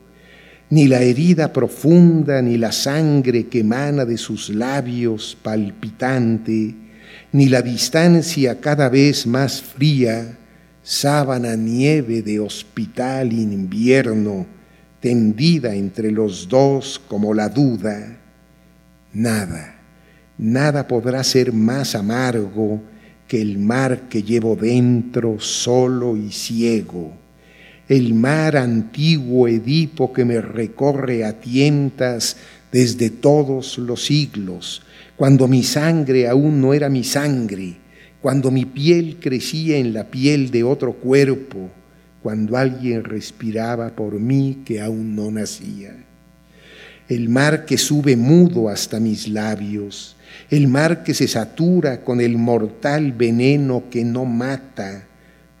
ni 0.71 0.87
la 0.87 1.01
herida 1.01 1.51
profunda, 1.51 2.41
ni 2.41 2.57
la 2.57 2.71
sangre 2.71 3.47
que 3.47 3.59
emana 3.59 4.05
de 4.05 4.17
sus 4.17 4.49
labios 4.49 5.37
palpitante, 5.43 6.73
ni 7.33 7.49
la 7.49 7.61
distancia 7.61 8.59
cada 8.61 8.87
vez 8.87 9.27
más 9.27 9.61
fría, 9.61 10.37
sábana 10.81 11.57
nieve 11.57 12.21
de 12.21 12.39
hospital 12.39 13.33
invierno, 13.33 14.45
tendida 15.01 15.75
entre 15.75 16.09
los 16.09 16.47
dos 16.47 17.01
como 17.05 17.33
la 17.33 17.49
duda. 17.49 18.17
Nada, 19.13 19.75
nada 20.37 20.87
podrá 20.87 21.21
ser 21.25 21.51
más 21.51 21.95
amargo 21.95 22.81
que 23.27 23.41
el 23.41 23.59
mar 23.59 24.07
que 24.07 24.23
llevo 24.23 24.55
dentro 24.55 25.37
solo 25.37 26.15
y 26.15 26.31
ciego, 26.31 27.20
el 27.91 28.13
mar 28.13 28.55
antiguo 28.55 29.49
Edipo 29.49 30.13
que 30.13 30.23
me 30.23 30.39
recorre 30.39 31.25
a 31.25 31.41
tientas 31.41 32.37
desde 32.71 33.09
todos 33.09 33.77
los 33.77 34.05
siglos, 34.05 34.81
cuando 35.17 35.49
mi 35.49 35.61
sangre 35.61 36.29
aún 36.29 36.61
no 36.61 36.73
era 36.73 36.87
mi 36.87 37.03
sangre, 37.03 37.75
cuando 38.21 38.49
mi 38.49 38.63
piel 38.63 39.17
crecía 39.19 39.77
en 39.77 39.93
la 39.93 40.05
piel 40.05 40.51
de 40.51 40.63
otro 40.63 40.93
cuerpo, 40.93 41.69
cuando 42.23 42.55
alguien 42.55 43.03
respiraba 43.03 43.89
por 43.89 44.17
mí 44.21 44.59
que 44.63 44.79
aún 44.79 45.13
no 45.13 45.29
nacía. 45.29 45.93
El 47.09 47.27
mar 47.27 47.65
que 47.65 47.77
sube 47.77 48.15
mudo 48.15 48.69
hasta 48.69 49.01
mis 49.01 49.27
labios, 49.27 50.15
el 50.49 50.69
mar 50.69 51.03
que 51.03 51.13
se 51.13 51.27
satura 51.27 52.05
con 52.05 52.21
el 52.21 52.37
mortal 52.37 53.11
veneno 53.11 53.83
que 53.91 54.05
no 54.05 54.23
mata, 54.23 55.09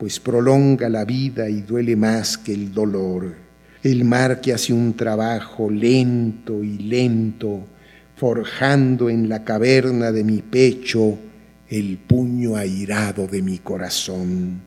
pues 0.01 0.19
prolonga 0.19 0.89
la 0.89 1.05
vida 1.05 1.47
y 1.47 1.61
duele 1.61 1.95
más 1.95 2.35
que 2.35 2.55
el 2.55 2.73
dolor. 2.73 3.35
El 3.83 4.03
mar 4.03 4.41
que 4.41 4.51
hace 4.51 4.73
un 4.73 4.95
trabajo 4.95 5.69
lento 5.69 6.63
y 6.63 6.79
lento, 6.79 7.67
forjando 8.15 9.11
en 9.11 9.29
la 9.29 9.43
caverna 9.43 10.11
de 10.11 10.23
mi 10.23 10.41
pecho 10.41 11.19
el 11.69 11.99
puño 11.99 12.55
airado 12.55 13.27
de 13.27 13.43
mi 13.43 13.59
corazón. 13.59 14.61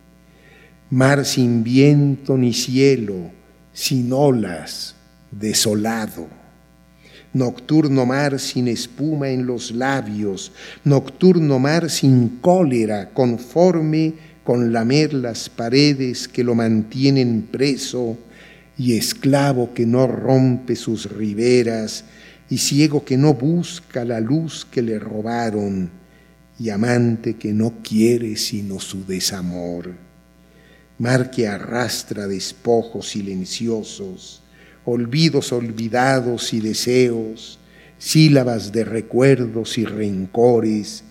Mar 0.90 1.24
sin 1.24 1.64
viento 1.64 2.38
ni 2.38 2.52
cielo, 2.52 3.32
sin 3.72 4.12
olas, 4.12 4.94
desolado 5.32 6.28
nocturno 7.32 8.06
mar 8.06 8.38
sin 8.38 8.68
espuma 8.68 9.28
en 9.28 9.44
los 9.44 9.72
labios, 9.72 10.52
nocturno 10.84 11.58
mar 11.58 11.90
sin 11.90 12.38
cólera, 12.40 13.10
conforme 13.10 14.14
con 14.44 14.72
lamer 14.72 15.14
las 15.14 15.48
paredes 15.48 16.28
que 16.28 16.44
lo 16.44 16.54
mantienen 16.54 17.48
preso, 17.50 18.18
y 18.76 18.96
esclavo 18.96 19.72
que 19.72 19.86
no 19.86 20.06
rompe 20.06 20.76
sus 20.76 21.10
riberas, 21.10 22.04
y 22.50 22.58
ciego 22.58 23.04
que 23.04 23.16
no 23.16 23.34
busca 23.34 24.04
la 24.04 24.20
luz 24.20 24.66
que 24.70 24.82
le 24.82 24.98
robaron, 24.98 25.90
y 26.58 26.70
amante 26.70 27.34
que 27.34 27.52
no 27.52 27.74
quiere 27.82 28.36
sino 28.36 28.78
su 28.80 29.04
desamor. 29.06 29.92
Mar 30.98 31.30
que 31.30 31.48
arrastra 31.48 32.26
despojos 32.26 33.08
silenciosos, 33.08 34.42
olvidos 34.84 35.52
olvidados 35.52 36.52
y 36.52 36.60
deseos, 36.60 37.58
sílabas 37.98 38.70
de 38.70 38.84
recuerdos 38.84 39.78
y 39.78 39.84
rencores, 39.84 41.04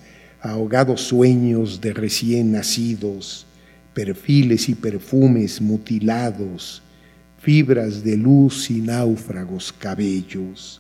ahogados 0.43 1.01
sueños 1.01 1.81
de 1.81 1.93
recién 1.93 2.51
nacidos, 2.51 3.47
perfiles 3.93 4.69
y 4.69 4.75
perfumes 4.75 5.62
mutilados, 5.62 6.83
fibras 7.39 8.03
de 8.03 8.17
luz 8.17 8.69
y 8.69 8.81
náufragos 8.81 9.73
cabellos. 9.73 10.79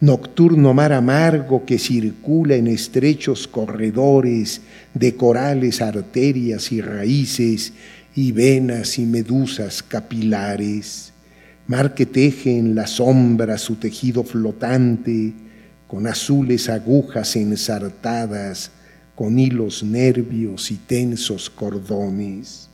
Nocturno 0.00 0.74
mar 0.74 0.92
amargo 0.92 1.64
que 1.64 1.78
circula 1.78 2.56
en 2.56 2.66
estrechos 2.66 3.46
corredores 3.46 4.62
de 4.94 5.14
corales, 5.14 5.80
arterias 5.80 6.72
y 6.72 6.80
raíces 6.80 7.72
y 8.14 8.32
venas 8.32 8.98
y 8.98 9.06
medusas 9.06 9.82
capilares 9.82 11.12
mar 11.66 11.94
que 11.94 12.06
teje 12.06 12.56
en 12.56 12.74
la 12.74 12.86
sombra 12.86 13.58
su 13.58 13.76
tejido 13.76 14.22
flotante, 14.22 15.32
con 15.86 16.06
azules 16.06 16.68
agujas 16.68 17.36
ensartadas, 17.36 18.70
con 19.16 19.38
hilos 19.38 19.82
nervios 19.82 20.70
y 20.70 20.76
tensos 20.76 21.50
cordones. 21.50 22.68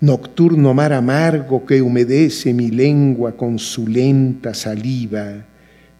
Nocturno 0.00 0.74
mar 0.74 0.92
amargo 0.92 1.64
que 1.64 1.80
humedece 1.80 2.52
mi 2.52 2.70
lengua 2.70 3.36
con 3.36 3.58
su 3.58 3.86
lenta 3.86 4.52
saliva, 4.52 5.46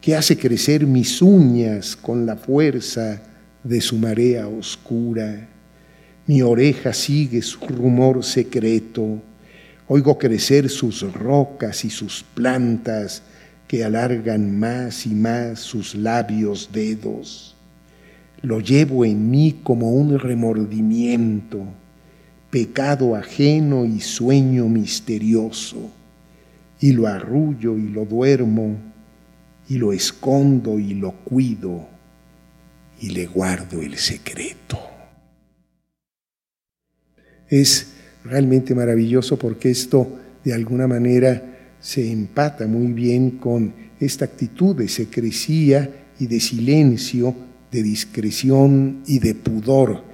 que 0.00 0.14
hace 0.14 0.36
crecer 0.36 0.86
mis 0.86 1.22
uñas 1.22 1.96
con 1.96 2.26
la 2.26 2.36
fuerza 2.36 3.22
de 3.64 3.80
su 3.80 3.96
marea 3.96 4.46
oscura. 4.46 5.48
Mi 6.26 6.42
oreja 6.42 6.92
sigue 6.92 7.40
su 7.40 7.60
rumor 7.66 8.22
secreto, 8.22 9.22
Oigo 9.94 10.16
crecer 10.16 10.70
sus 10.70 11.02
rocas 11.12 11.84
y 11.84 11.90
sus 11.90 12.22
plantas 12.22 13.22
que 13.68 13.84
alargan 13.84 14.58
más 14.58 15.06
y 15.06 15.10
más 15.10 15.60
sus 15.60 15.94
labios 15.94 16.70
dedos. 16.72 17.56
Lo 18.42 18.60
llevo 18.60 19.04
en 19.04 19.30
mí 19.30 19.60
como 19.62 19.92
un 19.92 20.18
remordimiento, 20.18 21.64
pecado 22.50 23.14
ajeno 23.14 23.84
y 23.84 24.00
sueño 24.00 24.68
misterioso, 24.68 25.90
y 26.80 26.92
lo 26.92 27.06
arrullo 27.06 27.78
y 27.78 27.88
lo 27.88 28.04
duermo, 28.04 28.76
y 29.68 29.78
lo 29.78 29.92
escondo 29.92 30.78
y 30.78 30.94
lo 30.94 31.12
cuido 31.12 31.86
y 33.00 33.10
le 33.10 33.26
guardo 33.26 33.80
el 33.80 33.96
secreto. 33.96 34.78
Es 37.48 37.94
realmente 38.24 38.74
maravilloso 38.74 39.38
porque 39.38 39.70
esto 39.70 40.18
de 40.44 40.54
alguna 40.54 40.86
manera 40.86 41.42
se 41.80 42.10
empata 42.10 42.66
muy 42.66 42.92
bien 42.92 43.32
con 43.32 43.74
esta 43.98 44.24
actitud 44.24 44.76
de 44.76 44.88
secrecía 44.88 45.90
y 46.18 46.26
de 46.26 46.40
silencio, 46.40 47.34
de 47.72 47.82
discreción 47.82 49.02
y 49.06 49.18
de 49.18 49.34
pudor 49.34 50.04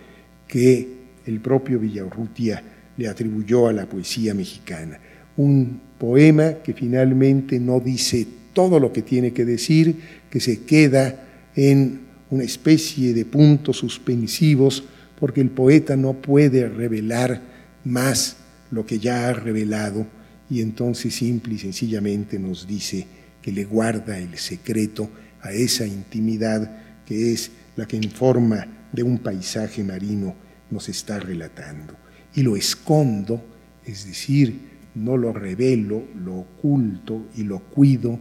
que 0.47 0.89
el 1.27 1.41
propio 1.41 1.81
Villarrutia 1.81 2.63
le 2.97 3.09
atribuyó 3.09 3.67
a 3.69 3.73
la 3.73 3.87
poesía 3.87 4.33
mexicana. 4.33 4.99
Un 5.37 5.81
poema 5.99 6.55
que 6.65 6.73
finalmente 6.73 7.59
no 7.59 7.81
dice 7.81 8.27
todo 8.55 8.81
lo 8.81 8.93
que 8.93 9.03
tiene 9.03 9.33
que 9.33 9.45
decir, 9.45 9.97
que 10.31 10.41
se 10.41 10.63
queda 10.63 11.25
en 11.55 12.01
una 12.31 12.45
especie 12.45 13.13
de 13.13 13.25
puntos 13.25 13.79
suspensivos, 13.79 14.85
porque 15.19 15.41
el 15.41 15.51
poeta 15.51 15.97
no 15.97 16.15
puede 16.15 16.69
revelar 16.69 17.43
más 17.85 18.37
lo 18.71 18.87
que 18.87 18.99
ya 18.99 19.29
ha 19.29 19.33
revelado, 19.33 20.07
y 20.49 20.61
entonces 20.63 21.15
simple 21.15 21.55
y 21.55 21.59
sencillamente 21.59 22.39
nos 22.39 22.67
dice 22.67 23.07
que 23.43 23.53
le 23.53 23.65
guarda 23.65 24.19
el 24.19 24.39
secreto 24.39 25.11
a 25.41 25.53
esa 25.53 25.87
intimidad 25.87 26.88
que 27.09 27.33
es 27.33 27.51
la 27.75 27.89
que 27.89 27.97
en 27.97 28.11
forma 28.11 28.67
de 28.93 29.03
un 29.03 29.17
paisaje 29.17 29.83
marino 29.83 30.35
nos 30.71 30.91
está 30.91 31.19
relatando. 31.19 31.95
Y 32.35 32.43
lo 32.43 32.55
escondo, 32.55 33.43
es 33.83 34.07
decir, 34.07 34.61
no 34.95 35.17
lo 35.17 35.33
revelo, 35.33 36.05
lo 36.23 36.41
oculto 36.41 37.29
y 37.35 37.45
lo 37.45 37.61
cuido 37.61 38.21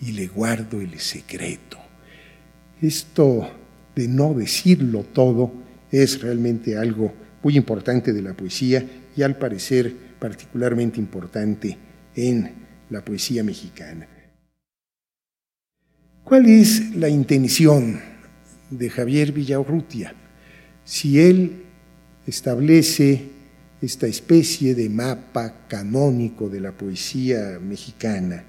y 0.00 0.12
le 0.12 0.26
guardo 0.26 0.80
el 0.80 0.98
secreto. 0.98 1.78
Esto 2.82 3.48
de 3.94 4.08
no 4.08 4.34
decirlo 4.34 5.04
todo 5.04 5.52
es 5.92 6.20
realmente 6.20 6.76
algo 6.76 7.14
muy 7.40 7.56
importante 7.56 8.12
de 8.12 8.22
la 8.22 8.34
poesía 8.34 8.84
y 9.16 9.22
al 9.22 9.38
parecer 9.38 9.94
particularmente 10.18 10.98
importante 10.98 11.78
en 12.16 12.50
la 12.90 13.04
poesía 13.04 13.44
mexicana. 13.44 14.08
¿Cuál 16.24 16.46
es 16.46 16.96
la 16.96 17.08
intención 17.08 18.13
de 18.70 18.90
Javier 18.90 19.32
Villaurrutia? 19.32 20.14
Si 20.84 21.20
él 21.20 21.62
establece 22.26 23.30
esta 23.80 24.06
especie 24.06 24.74
de 24.74 24.88
mapa 24.88 25.66
canónico 25.68 26.48
de 26.48 26.60
la 26.60 26.72
poesía 26.72 27.58
mexicana 27.60 28.44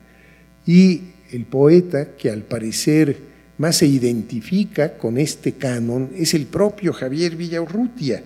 y 0.65 1.01
el 1.31 1.45
poeta 1.45 2.15
que 2.15 2.29
al 2.29 2.43
parecer 2.43 3.17
más 3.57 3.77
se 3.77 3.87
identifica 3.87 4.97
con 4.97 5.17
este 5.17 5.53
canon 5.53 6.09
es 6.15 6.33
el 6.33 6.45
propio 6.45 6.93
Javier 6.93 7.35
Villaurrutia. 7.35 8.23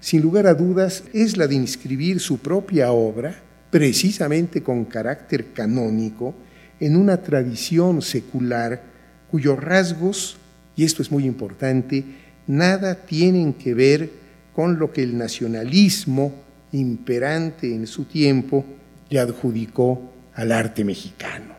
Sin 0.00 0.22
lugar 0.22 0.46
a 0.46 0.54
dudas, 0.54 1.04
es 1.12 1.36
la 1.36 1.46
de 1.46 1.54
inscribir 1.54 2.20
su 2.20 2.38
propia 2.38 2.92
obra, 2.92 3.34
precisamente 3.70 4.62
con 4.62 4.84
carácter 4.84 5.52
canónico, 5.52 6.34
en 6.78 6.96
una 6.96 7.22
tradición 7.22 8.02
secular 8.02 8.82
cuyos 9.30 9.58
rasgos, 9.58 10.36
y 10.76 10.84
esto 10.84 11.02
es 11.02 11.10
muy 11.10 11.24
importante, 11.24 12.04
nada 12.46 12.94
tienen 12.94 13.54
que 13.54 13.74
ver 13.74 14.10
con 14.54 14.78
lo 14.78 14.92
que 14.92 15.02
el 15.02 15.16
nacionalismo 15.16 16.32
imperante 16.72 17.74
en 17.74 17.86
su 17.86 18.04
tiempo 18.04 18.64
le 19.08 19.18
adjudicó 19.18 20.12
al 20.34 20.52
arte 20.52 20.84
mexicano. 20.84 21.54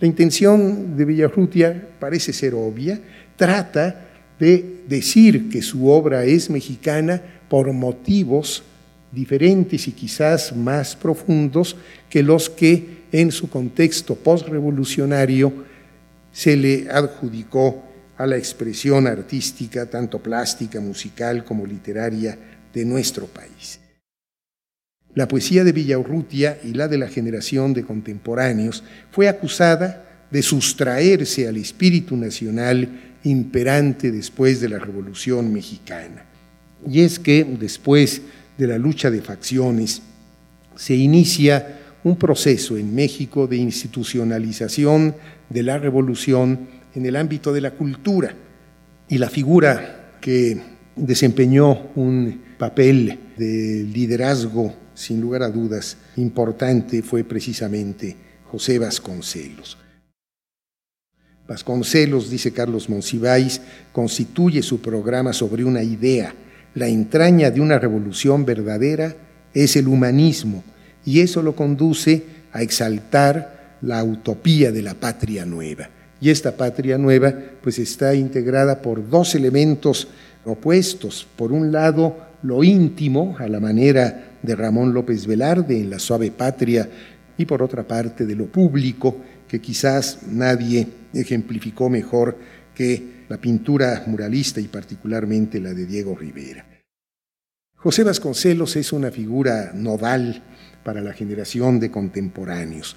La 0.00 0.06
intención 0.06 0.96
de 0.96 1.04
Villarrutia 1.04 1.88
parece 1.98 2.32
ser 2.32 2.54
obvia, 2.54 3.00
trata 3.36 4.06
de 4.38 4.82
decir 4.88 5.48
que 5.48 5.62
su 5.62 5.88
obra 5.88 6.24
es 6.24 6.50
mexicana 6.50 7.20
por 7.48 7.72
motivos 7.72 8.62
diferentes 9.12 9.86
y 9.86 9.92
quizás 9.92 10.54
más 10.54 10.96
profundos 10.96 11.76
que 12.10 12.22
los 12.22 12.50
que 12.50 13.04
en 13.12 13.30
su 13.30 13.48
contexto 13.48 14.16
postrevolucionario 14.16 15.52
se 16.32 16.56
le 16.56 16.90
adjudicó 16.90 17.93
a 18.16 18.26
la 18.26 18.36
expresión 18.36 19.06
artística, 19.06 19.86
tanto 19.86 20.22
plástica, 20.22 20.80
musical 20.80 21.44
como 21.44 21.66
literaria, 21.66 22.38
de 22.72 22.84
nuestro 22.84 23.26
país. 23.26 23.80
La 25.14 25.28
poesía 25.28 25.62
de 25.62 25.72
Villaurrutia 25.72 26.58
y 26.64 26.72
la 26.74 26.88
de 26.88 26.98
la 26.98 27.08
generación 27.08 27.72
de 27.72 27.84
contemporáneos 27.84 28.82
fue 29.12 29.28
acusada 29.28 30.26
de 30.30 30.42
sustraerse 30.42 31.46
al 31.46 31.56
espíritu 31.56 32.16
nacional 32.16 33.14
imperante 33.22 34.10
después 34.10 34.60
de 34.60 34.68
la 34.68 34.80
Revolución 34.80 35.52
Mexicana. 35.52 36.24
Y 36.88 37.02
es 37.02 37.20
que 37.20 37.44
después 37.44 38.22
de 38.58 38.66
la 38.66 38.76
lucha 38.76 39.10
de 39.10 39.22
facciones 39.22 40.02
se 40.76 40.96
inicia 40.96 41.80
un 42.02 42.16
proceso 42.16 42.76
en 42.76 42.94
México 42.94 43.46
de 43.46 43.56
institucionalización 43.56 45.14
de 45.48 45.62
la 45.62 45.78
revolución 45.78 46.68
en 46.94 47.06
el 47.06 47.16
ámbito 47.16 47.52
de 47.52 47.60
la 47.60 47.72
cultura 47.72 48.34
y 49.08 49.18
la 49.18 49.28
figura 49.28 50.18
que 50.20 50.60
desempeñó 50.96 51.90
un 51.96 52.42
papel 52.58 53.18
de 53.36 53.84
liderazgo 53.92 54.74
sin 54.94 55.20
lugar 55.20 55.42
a 55.42 55.50
dudas, 55.50 55.96
importante 56.16 57.02
fue 57.02 57.24
precisamente 57.24 58.16
José 58.50 58.78
Vasconcelos. 58.78 59.76
Vasconcelos, 61.46 62.30
dice 62.30 62.52
Carlos 62.52 62.88
Monsiváis, 62.88 63.60
constituye 63.92 64.62
su 64.62 64.80
programa 64.80 65.32
sobre 65.32 65.64
una 65.64 65.82
idea. 65.82 66.34
La 66.74 66.88
entraña 66.88 67.50
de 67.50 67.60
una 67.60 67.78
revolución 67.78 68.44
verdadera 68.44 69.14
es 69.52 69.76
el 69.76 69.88
humanismo 69.88 70.64
y 71.04 71.20
eso 71.20 71.42
lo 71.42 71.54
conduce 71.54 72.24
a 72.52 72.62
exaltar 72.62 73.78
la 73.82 74.02
utopía 74.02 74.72
de 74.72 74.82
la 74.82 74.94
patria 74.94 75.44
nueva. 75.44 75.90
Y 76.24 76.30
esta 76.30 76.56
patria 76.56 76.96
nueva 76.96 77.34
pues 77.60 77.78
está 77.78 78.14
integrada 78.14 78.80
por 78.80 79.10
dos 79.10 79.34
elementos 79.34 80.08
opuestos. 80.46 81.26
Por 81.36 81.52
un 81.52 81.70
lado, 81.70 82.16
lo 82.42 82.64
íntimo, 82.64 83.36
a 83.38 83.46
la 83.46 83.60
manera 83.60 84.38
de 84.40 84.56
Ramón 84.56 84.94
López 84.94 85.26
Velarde 85.26 85.78
en 85.78 85.90
La 85.90 85.98
Suave 85.98 86.30
Patria 86.30 86.88
y 87.36 87.44
por 87.44 87.62
otra 87.62 87.86
parte 87.86 88.24
de 88.24 88.36
lo 88.36 88.46
público, 88.46 89.18
que 89.46 89.60
quizás 89.60 90.20
nadie 90.26 90.88
ejemplificó 91.12 91.90
mejor 91.90 92.38
que 92.74 93.26
la 93.28 93.36
pintura 93.36 94.04
muralista 94.06 94.62
y 94.62 94.68
particularmente 94.68 95.60
la 95.60 95.74
de 95.74 95.84
Diego 95.84 96.16
Rivera. 96.16 96.64
José 97.76 98.02
Vasconcelos 98.02 98.76
es 98.76 98.94
una 98.94 99.10
figura 99.10 99.72
nodal 99.74 100.42
para 100.84 101.02
la 101.02 101.12
generación 101.12 101.78
de 101.80 101.90
contemporáneos 101.90 102.96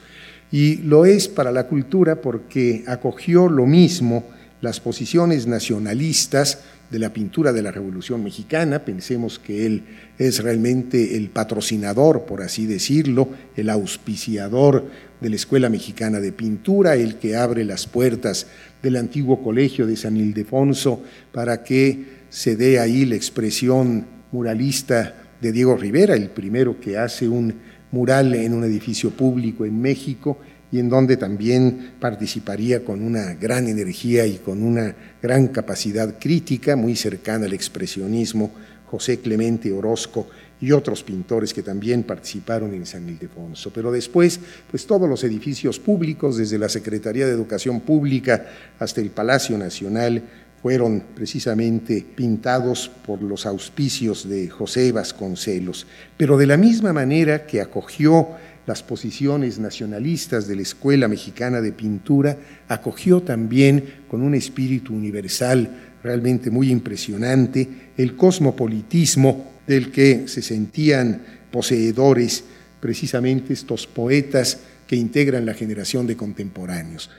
y 0.51 0.77
lo 0.77 1.05
es 1.05 1.27
para 1.27 1.51
la 1.51 1.67
cultura 1.67 2.21
porque 2.21 2.83
acogió 2.87 3.49
lo 3.49 3.65
mismo 3.65 4.23
las 4.61 4.79
posiciones 4.79 5.45
nacionalistas 5.45 6.59
de 6.89 6.99
la 6.99 7.11
pintura 7.11 7.51
de 7.51 7.61
la 7.61 7.71
Revolución 7.71 8.23
Mexicana. 8.23 8.85
Pensemos 8.85 9.39
que 9.39 9.65
él 9.65 9.83
es 10.17 10.41
realmente 10.41 11.17
el 11.17 11.29
patrocinador, 11.29 12.23
por 12.25 12.41
así 12.41 12.65
decirlo, 12.65 13.29
el 13.55 13.69
auspiciador 13.69 14.85
de 15.19 15.29
la 15.29 15.35
Escuela 15.35 15.69
Mexicana 15.69 16.19
de 16.19 16.31
Pintura, 16.31 16.95
el 16.95 17.15
que 17.15 17.35
abre 17.35 17.65
las 17.65 17.87
puertas 17.87 18.47
del 18.81 18.95
antiguo 18.95 19.43
colegio 19.43 19.85
de 19.85 19.97
San 19.97 20.17
Ildefonso 20.17 21.03
para 21.31 21.63
que 21.63 22.17
se 22.29 22.55
dé 22.55 22.79
ahí 22.79 23.05
la 23.05 23.15
expresión 23.15 24.05
muralista 24.31 25.27
de 25.41 25.51
Diego 25.51 25.75
Rivera, 25.75 26.15
el 26.15 26.29
primero 26.29 26.79
que 26.79 26.97
hace 26.97 27.27
un 27.27 27.53
mural 27.91 28.33
en 28.35 28.53
un 28.53 28.63
edificio 28.63 29.11
público 29.11 29.65
en 29.65 29.81
México 29.81 30.39
y 30.71 30.79
en 30.79 30.89
donde 30.89 31.17
también 31.17 31.93
participaría 31.99 32.83
con 32.83 33.01
una 33.01 33.33
gran 33.35 33.67
energía 33.67 34.25
y 34.25 34.37
con 34.37 34.63
una 34.63 34.95
gran 35.21 35.47
capacidad 35.47 36.19
crítica, 36.19 36.75
muy 36.75 36.95
cercana 36.95 37.45
al 37.45 37.53
expresionismo, 37.53 38.51
José 38.85 39.19
Clemente 39.19 39.71
Orozco 39.71 40.27
y 40.59 40.71
otros 40.71 41.03
pintores 41.03 41.53
que 41.53 41.61
también 41.61 42.03
participaron 42.03 42.73
en 42.73 42.85
San 42.85 43.07
Ildefonso. 43.07 43.71
Pero 43.71 43.91
después, 43.91 44.39
pues 44.69 44.85
todos 44.85 45.07
los 45.07 45.23
edificios 45.23 45.79
públicos, 45.79 46.37
desde 46.37 46.57
la 46.57 46.69
Secretaría 46.69 47.25
de 47.25 47.33
Educación 47.33 47.81
Pública 47.81 48.45
hasta 48.79 49.01
el 49.01 49.11
Palacio 49.11 49.57
Nacional, 49.57 50.23
fueron 50.61 51.03
precisamente 51.15 52.05
pintados 52.15 52.89
por 53.05 53.21
los 53.21 53.45
auspicios 53.45 54.27
de 54.27 54.49
José 54.49 54.91
Vasconcelos. 54.91 55.87
Pero 56.17 56.37
de 56.37 56.47
la 56.47 56.57
misma 56.57 56.93
manera 56.93 57.45
que 57.45 57.61
acogió 57.61 58.29
las 58.65 58.83
posiciones 58.83 59.59
nacionalistas 59.59 60.45
de 60.47 60.57
la 60.57 60.61
Escuela 60.61 61.07
Mexicana 61.07 61.61
de 61.61 61.71
Pintura, 61.71 62.37
acogió 62.67 63.21
también 63.21 64.01
con 64.09 64.21
un 64.21 64.35
espíritu 64.35 64.93
universal 64.93 65.69
realmente 66.03 66.51
muy 66.51 66.69
impresionante 66.69 67.91
el 67.97 68.15
cosmopolitismo 68.17 69.53
del 69.65 69.89
que 69.91 70.27
se 70.27 70.41
sentían 70.41 71.21
poseedores 71.49 72.43
precisamente 72.81 73.53
estos 73.53 73.87
poetas 73.87 74.59
que 74.85 74.97
integran 74.97 75.45
la 75.45 75.53
generación 75.53 76.05
de 76.05 76.17
contemporáneos. 76.17 77.09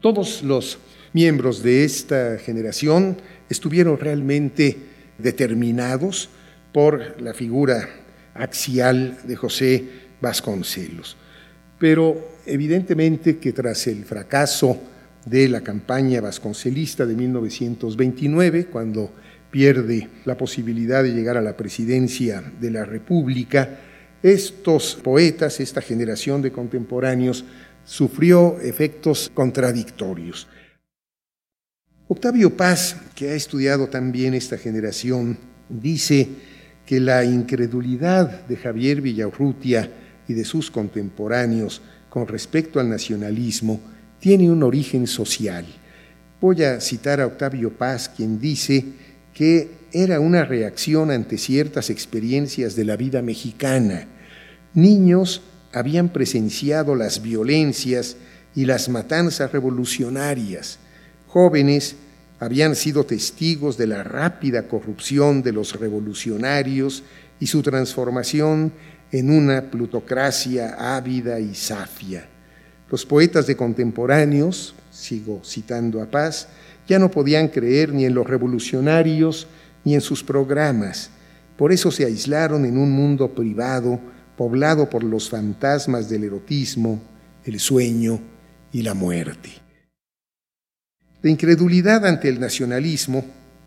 Todos 0.00 0.42
los 0.42 0.78
miembros 1.12 1.62
de 1.62 1.84
esta 1.84 2.38
generación 2.38 3.16
estuvieron 3.48 3.98
realmente 3.98 4.76
determinados 5.18 6.28
por 6.72 7.20
la 7.20 7.34
figura 7.34 7.88
axial 8.34 9.18
de 9.24 9.36
José 9.36 9.84
Vasconcelos. 10.20 11.16
Pero 11.78 12.32
evidentemente 12.46 13.38
que 13.38 13.52
tras 13.52 13.86
el 13.86 14.04
fracaso 14.04 14.80
de 15.26 15.48
la 15.48 15.60
campaña 15.60 16.20
vasconcelista 16.20 17.06
de 17.06 17.14
1929, 17.14 18.66
cuando 18.66 19.12
pierde 19.50 20.08
la 20.24 20.36
posibilidad 20.36 21.02
de 21.02 21.12
llegar 21.12 21.36
a 21.36 21.42
la 21.42 21.56
presidencia 21.56 22.42
de 22.60 22.70
la 22.70 22.84
República, 22.84 23.80
estos 24.22 24.94
poetas, 25.02 25.60
esta 25.60 25.80
generación 25.80 26.42
de 26.42 26.52
contemporáneos, 26.52 27.44
sufrió 27.84 28.58
efectos 28.60 29.30
contradictorios. 29.34 30.48
Octavio 32.12 32.54
Paz, 32.54 32.96
que 33.14 33.30
ha 33.30 33.34
estudiado 33.34 33.88
también 33.88 34.34
esta 34.34 34.58
generación, 34.58 35.38
dice 35.70 36.28
que 36.84 37.00
la 37.00 37.24
incredulidad 37.24 38.46
de 38.46 38.58
Javier 38.58 39.00
Villaurrutia 39.00 39.90
y 40.28 40.34
de 40.34 40.44
sus 40.44 40.70
contemporáneos 40.70 41.80
con 42.10 42.28
respecto 42.28 42.80
al 42.80 42.90
nacionalismo 42.90 43.80
tiene 44.20 44.50
un 44.50 44.62
origen 44.62 45.06
social. 45.06 45.64
Voy 46.38 46.62
a 46.64 46.82
citar 46.82 47.18
a 47.22 47.26
Octavio 47.26 47.72
Paz, 47.78 48.10
quien 48.14 48.38
dice 48.38 48.84
que 49.32 49.70
era 49.90 50.20
una 50.20 50.44
reacción 50.44 51.10
ante 51.10 51.38
ciertas 51.38 51.88
experiencias 51.88 52.76
de 52.76 52.84
la 52.84 52.96
vida 52.96 53.22
mexicana. 53.22 54.06
Niños 54.74 55.40
habían 55.72 56.10
presenciado 56.10 56.94
las 56.94 57.22
violencias 57.22 58.18
y 58.54 58.66
las 58.66 58.90
matanzas 58.90 59.50
revolucionarias. 59.50 60.78
Jóvenes 61.26 61.96
habían 62.42 62.74
sido 62.74 63.04
testigos 63.04 63.78
de 63.78 63.86
la 63.86 64.02
rápida 64.02 64.66
corrupción 64.66 65.44
de 65.44 65.52
los 65.52 65.78
revolucionarios 65.78 67.04
y 67.38 67.46
su 67.46 67.62
transformación 67.62 68.72
en 69.12 69.30
una 69.30 69.70
plutocracia 69.70 70.96
ávida 70.96 71.38
y 71.38 71.54
safia. 71.54 72.26
Los 72.90 73.06
poetas 73.06 73.46
de 73.46 73.56
contemporáneos, 73.56 74.74
sigo 74.90 75.40
citando 75.44 76.02
a 76.02 76.10
Paz, 76.10 76.48
ya 76.88 76.98
no 76.98 77.12
podían 77.12 77.46
creer 77.46 77.92
ni 77.92 78.06
en 78.06 78.14
los 78.14 78.26
revolucionarios 78.26 79.46
ni 79.84 79.94
en 79.94 80.00
sus 80.00 80.24
programas. 80.24 81.10
Por 81.56 81.70
eso 81.70 81.92
se 81.92 82.04
aislaron 82.04 82.64
en 82.64 82.76
un 82.76 82.90
mundo 82.90 83.32
privado, 83.32 84.00
poblado 84.36 84.90
por 84.90 85.04
los 85.04 85.30
fantasmas 85.30 86.08
del 86.08 86.24
erotismo, 86.24 87.00
el 87.44 87.60
sueño 87.60 88.18
y 88.72 88.82
la 88.82 88.94
muerte. 88.94 89.62
La 91.22 91.30
incredulidad 91.30 92.04
ante 92.04 92.28
el 92.28 92.40
nacionalismo 92.40 93.24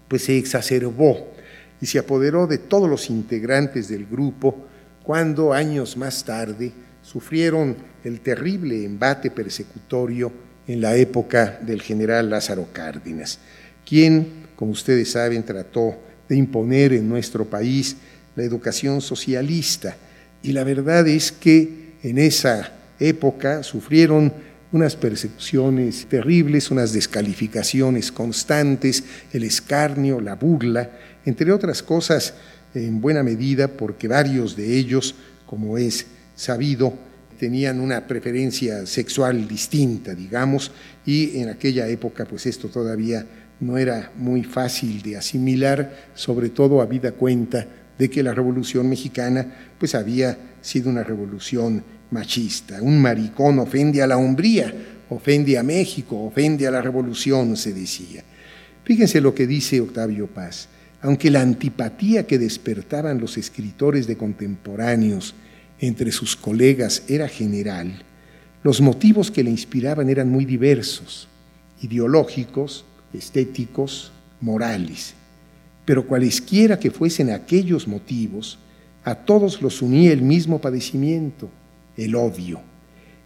pues 0.07 0.25
se 0.25 0.37
exacerbó 0.37 1.33
y 1.81 1.85
se 1.85 1.99
apoderó 1.99 2.47
de 2.47 2.57
todos 2.57 2.89
los 2.89 3.09
integrantes 3.09 3.87
del 3.87 4.05
grupo 4.05 4.67
cuando 5.03 5.53
años 5.53 5.95
más 5.95 6.23
tarde 6.23 6.71
sufrieron 7.01 7.77
el 8.03 8.19
terrible 8.19 8.83
embate 8.83 9.31
persecutorio 9.31 10.31
en 10.67 10.81
la 10.81 10.95
época 10.95 11.59
del 11.61 11.81
general 11.81 12.29
Lázaro 12.29 12.67
Cárdenas, 12.73 13.39
quien, 13.85 14.47
como 14.55 14.71
ustedes 14.71 15.11
saben, 15.11 15.43
trató 15.43 15.95
de 16.27 16.35
imponer 16.35 16.93
en 16.93 17.07
nuestro 17.07 17.45
país 17.45 17.97
la 18.35 18.43
educación 18.43 18.99
socialista. 18.99 19.95
Y 20.41 20.51
la 20.51 20.63
verdad 20.63 21.07
es 21.07 21.31
que 21.31 21.93
en 22.03 22.17
esa 22.17 22.71
época 22.99 23.63
sufrieron 23.63 24.33
unas 24.75 24.97
persecuciones 24.97 26.05
terribles, 26.09 26.69
unas 26.69 26.91
descalificaciones 26.91 28.11
constantes, 28.11 29.05
el 29.31 29.43
escarnio, 29.43 30.19
la 30.19 30.35
burla, 30.35 30.91
entre 31.25 31.53
otras 31.53 31.81
cosas, 31.81 32.33
en 32.73 32.99
buena 32.99 33.23
medida 33.23 33.69
porque 33.69 34.09
varios 34.09 34.57
de 34.57 34.77
ellos, 34.77 35.15
como 35.45 35.77
es 35.77 36.07
sabido, 36.35 36.93
tenían 37.39 37.79
una 37.79 38.05
preferencia 38.05 38.85
sexual 38.85 39.47
distinta, 39.47 40.13
digamos, 40.13 40.71
y 41.05 41.39
en 41.39 41.47
aquella 41.47 41.87
época 41.87 42.25
pues 42.25 42.45
esto 42.45 42.67
todavía 42.67 43.25
no 43.61 43.77
era 43.77 44.11
muy 44.17 44.43
fácil 44.43 45.01
de 45.01 45.15
asimilar, 45.15 46.09
sobre 46.15 46.49
todo 46.49 46.81
habida 46.81 47.13
cuenta 47.13 47.65
de 47.97 48.09
que 48.09 48.23
la 48.23 48.33
Revolución 48.33 48.89
Mexicana 48.89 49.69
pues 49.79 49.95
había 49.95 50.37
sido 50.65 50.89
una 50.89 51.03
revolución 51.03 51.83
machista. 52.11 52.81
Un 52.81 53.01
maricón 53.01 53.59
ofende 53.59 54.01
a 54.01 54.07
la 54.07 54.17
hombría, 54.17 54.73
ofende 55.09 55.57
a 55.57 55.63
México, 55.63 56.23
ofende 56.23 56.67
a 56.67 56.71
la 56.71 56.81
revolución, 56.81 57.55
se 57.55 57.73
decía. 57.73 58.23
Fíjense 58.83 59.21
lo 59.21 59.33
que 59.35 59.47
dice 59.47 59.79
Octavio 59.79 60.27
Paz. 60.27 60.67
Aunque 61.01 61.29
la 61.29 61.41
antipatía 61.41 62.25
que 62.25 62.39
despertaban 62.39 63.19
los 63.19 63.37
escritores 63.37 64.07
de 64.07 64.17
contemporáneos 64.17 65.35
entre 65.79 66.11
sus 66.11 66.35
colegas 66.35 67.03
era 67.07 67.27
general, 67.27 68.03
los 68.63 68.81
motivos 68.81 69.29
que 69.29 69.43
le 69.43 69.51
inspiraban 69.51 70.09
eran 70.09 70.29
muy 70.29 70.45
diversos, 70.45 71.27
ideológicos, 71.81 72.85
estéticos, 73.13 74.11
morales. 74.41 75.13
Pero 75.85 76.07
cualesquiera 76.07 76.79
que 76.79 76.89
fuesen 76.89 77.29
aquellos 77.29 77.87
motivos, 77.87 78.57
a 79.05 79.13
todos 79.13 79.61
los 79.61 79.83
unía 79.83 80.11
el 80.11 80.23
mismo 80.23 80.59
padecimiento, 80.59 81.47
el 81.95 82.15
odio. 82.15 82.59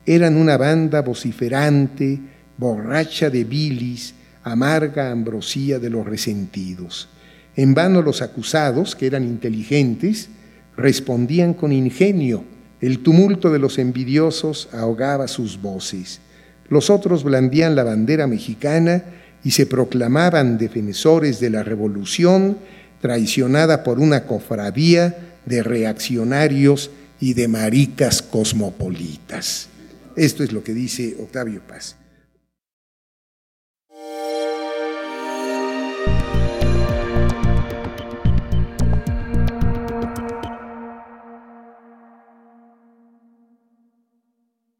Eran 0.05 0.35
una 0.35 0.57
banda 0.57 1.01
vociferante, 1.01 2.19
borracha 2.57 3.29
de 3.29 3.45
bilis, 3.45 4.13
amarga 4.43 5.09
ambrosía 5.09 5.79
de 5.79 5.89
los 5.89 6.05
resentidos. 6.05 7.07
En 7.55 7.73
vano 7.73 8.01
los 8.01 8.21
acusados, 8.21 8.93
que 8.93 9.07
eran 9.07 9.23
inteligentes, 9.23 10.29
respondían 10.75 11.53
con 11.53 11.71
ingenio. 11.71 12.43
El 12.81 12.99
tumulto 12.99 13.49
de 13.49 13.59
los 13.59 13.79
envidiosos 13.79 14.67
ahogaba 14.73 15.29
sus 15.29 15.61
voces. 15.61 16.19
Los 16.67 16.89
otros 16.89 17.23
blandían 17.23 17.75
la 17.75 17.83
bandera 17.83 18.27
mexicana 18.27 19.03
y 19.45 19.51
se 19.51 19.65
proclamaban 19.65 20.57
defensores 20.57 21.39
de 21.39 21.49
la 21.49 21.63
revolución 21.63 22.57
traicionada 23.01 23.83
por 23.83 23.99
una 23.99 24.25
cofradía 24.25 25.28
de 25.45 25.63
reaccionarios 25.63 26.91
y 27.19 27.33
de 27.33 27.47
maricas 27.47 28.21
cosmopolitas. 28.21 29.69
Esto 30.15 30.43
es 30.43 30.51
lo 30.51 30.63
que 30.63 30.73
dice 30.73 31.15
Octavio 31.19 31.61
Paz. 31.67 31.95